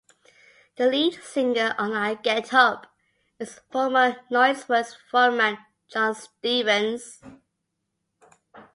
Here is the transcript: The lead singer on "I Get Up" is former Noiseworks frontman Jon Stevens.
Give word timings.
The 0.77 0.87
lead 0.87 1.21
singer 1.23 1.75
on 1.77 1.93
"I 1.93 2.15
Get 2.15 2.55
Up" 2.55 2.87
is 3.37 3.59
former 3.71 4.15
Noiseworks 4.31 4.95
frontman 5.11 5.59
Jon 5.91 6.15
Stevens. 6.15 7.21